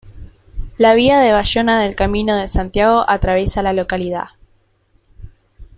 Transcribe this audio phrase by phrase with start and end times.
[0.79, 4.29] La vía de Bayona del Camino de Santiago atraviesa la localidad.